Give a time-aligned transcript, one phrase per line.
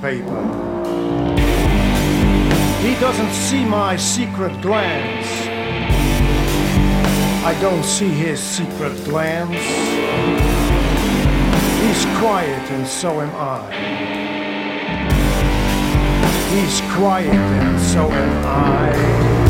[0.00, 0.42] paper.
[2.80, 5.26] He doesn't see my secret glance.
[7.44, 9.56] I don't see his secret glance.
[11.82, 13.70] He's quiet and so am I.
[16.54, 19.45] He's quiet and so am I.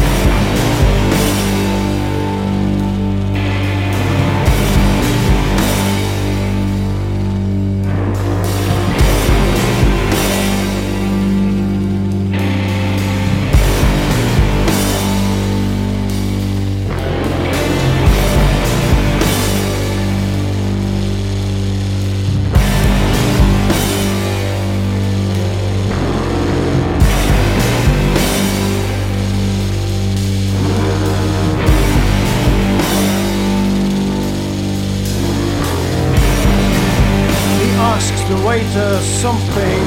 [39.26, 39.82] something.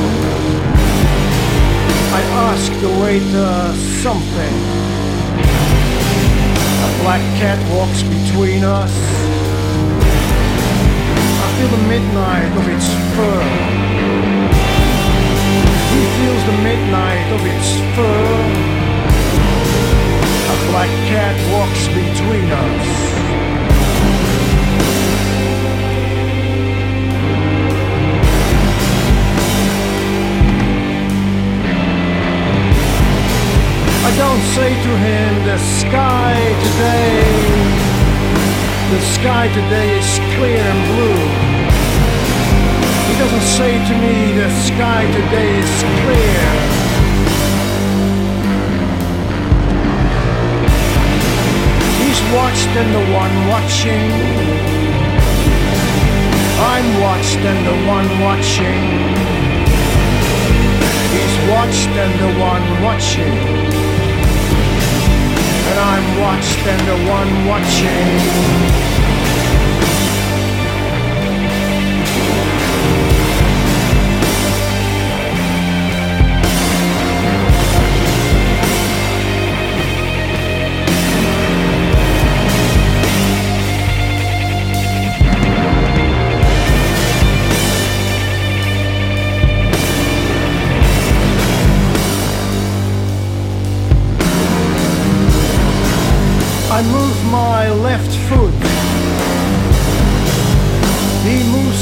[2.19, 3.53] I ask the waiter
[4.03, 4.55] something.
[6.87, 8.93] A black cat walks between us.
[11.43, 13.41] I feel the midnight of its fur.
[15.93, 18.31] He feels the midnight of its fur.
[20.53, 23.48] A black cat walks between us.
[34.09, 36.33] I don't say to him, the sky
[36.65, 37.21] today,
[38.89, 41.21] the sky today is clear and blue.
[43.05, 46.41] He doesn't say to me, the sky today is clear.
[52.01, 54.09] He's watched and the one watching.
[56.73, 58.81] I'm watched and the one watching.
[61.13, 63.88] He's watched and the one watching.
[65.69, 68.98] And I'm watched and the one watching.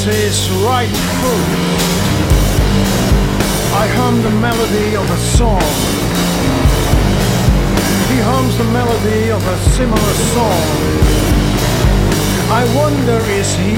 [0.07, 1.47] His right foot.
[3.83, 5.61] I hum the melody of a song.
[8.11, 10.67] He hums the melody of a similar song.
[12.49, 13.75] I wonder is he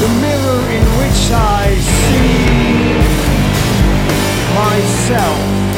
[0.00, 2.56] the mirror in which I see
[4.54, 5.75] myself?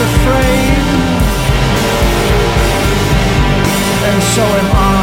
[0.00, 0.74] Afraid
[4.10, 4.93] and so am I.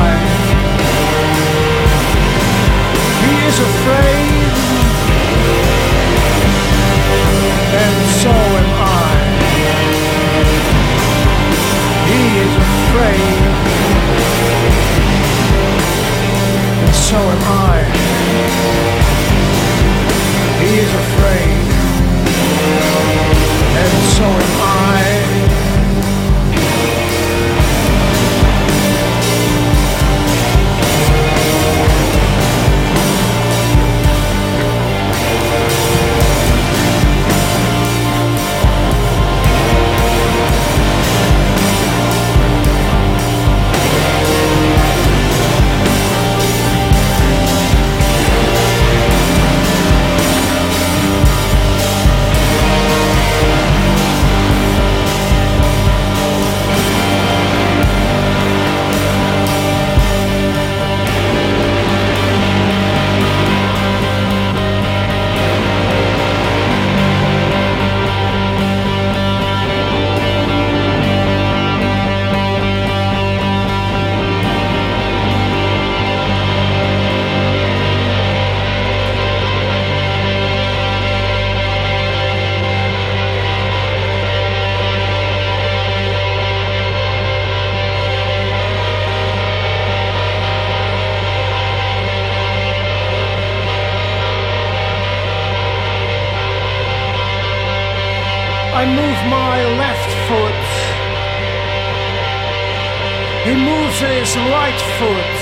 [103.52, 105.36] He moves his right foot.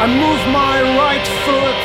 [0.00, 1.82] I move my right foot.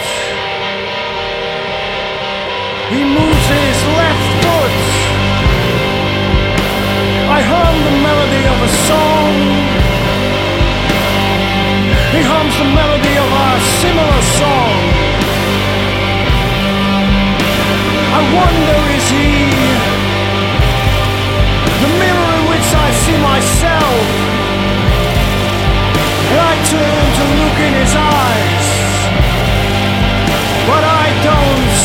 [2.95, 4.77] He moves his left foot.
[7.35, 9.33] I hum the melody of a song.
[12.15, 13.51] He hums the melody of a
[13.83, 14.75] similar song.
[18.15, 19.55] I wonder is he
[21.83, 22.14] the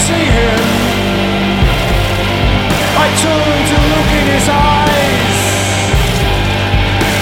[0.07, 0.67] seeing.
[3.03, 5.41] I turn to look in his eyes,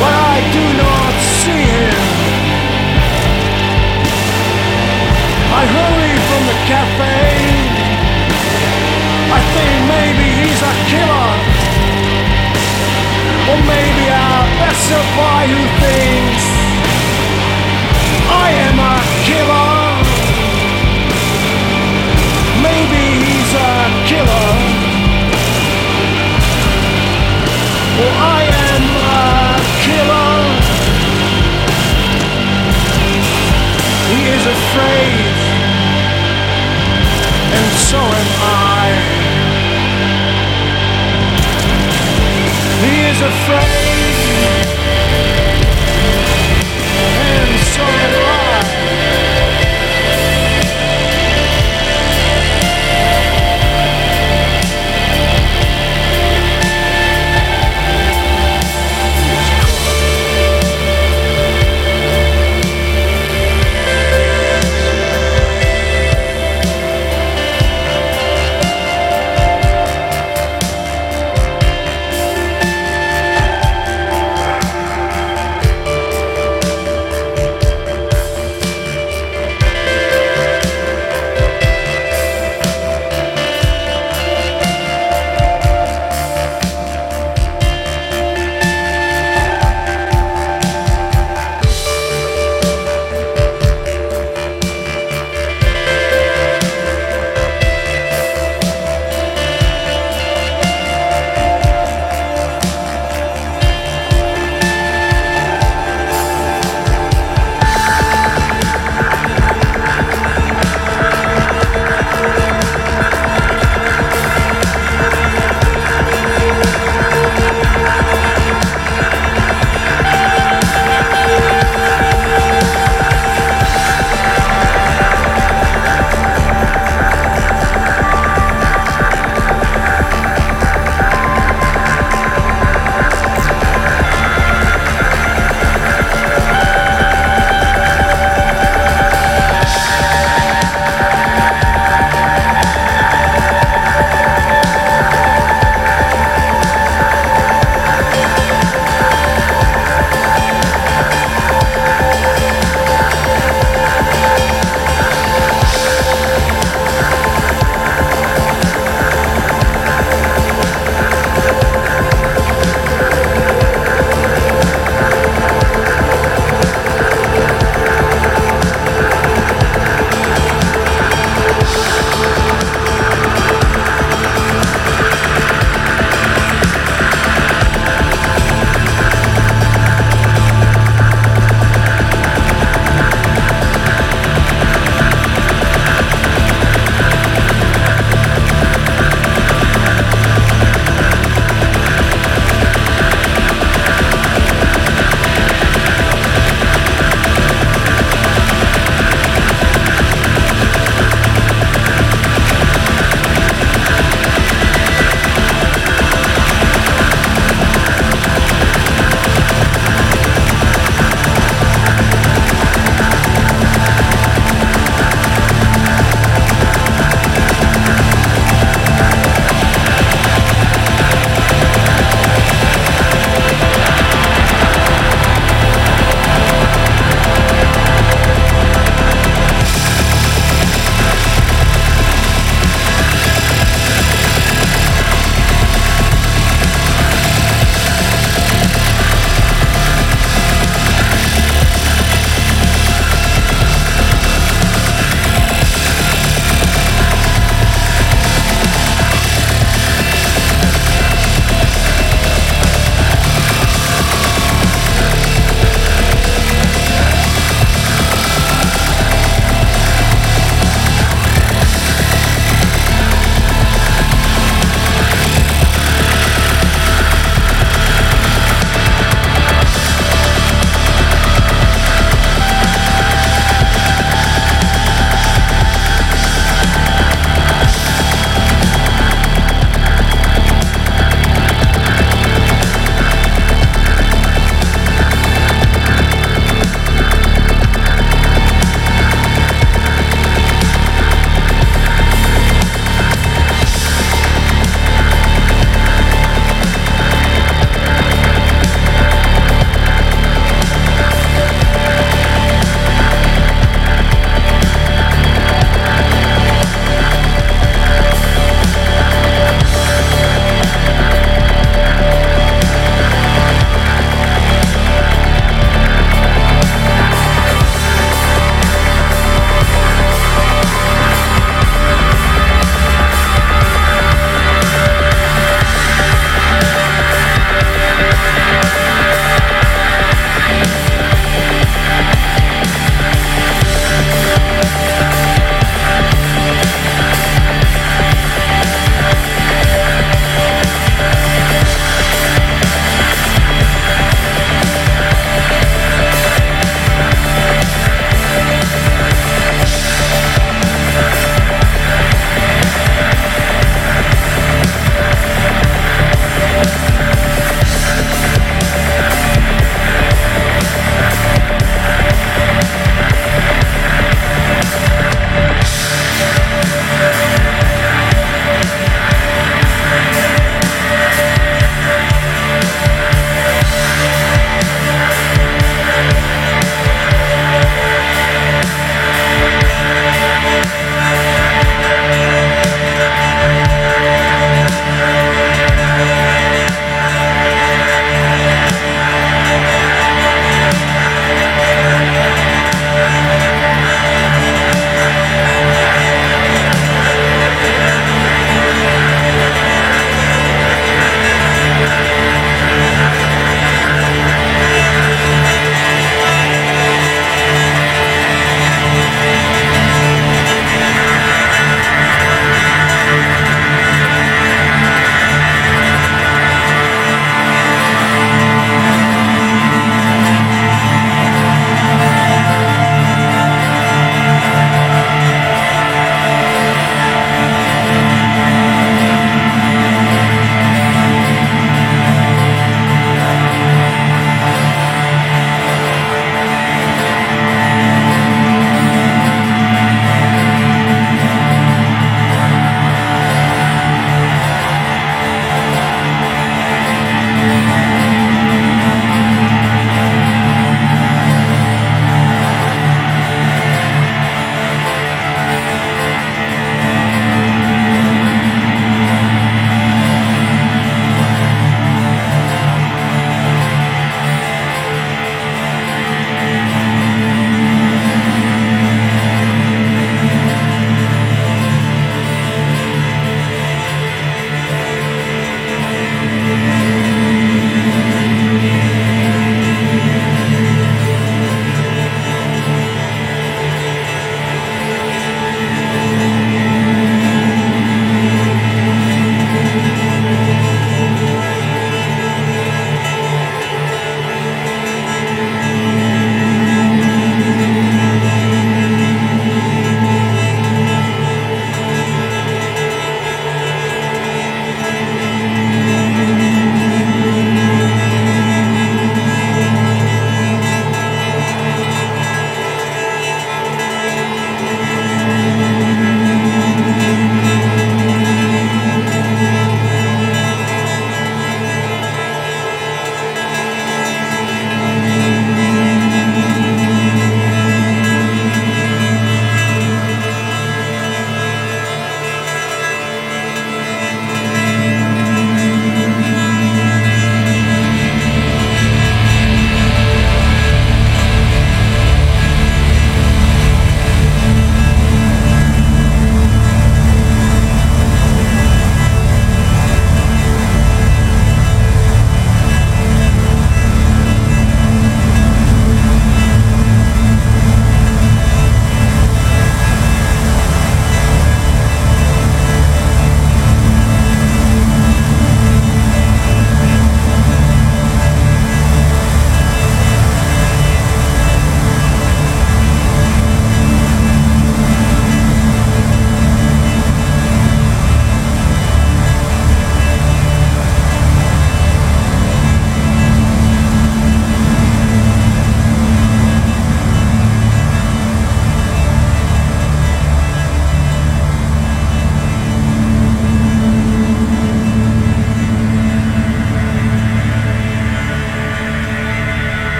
[0.00, 2.02] but I do not see him.
[5.60, 7.20] I hurry from the cafe.
[9.38, 11.32] I think maybe he's a killer,
[13.50, 15.62] or maybe our best supply who
[18.44, 19.01] I am a
[34.42, 35.36] is afraid,
[37.56, 38.88] and so am I.
[42.82, 43.91] He is afraid.